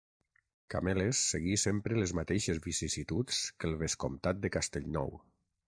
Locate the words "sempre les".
1.65-2.13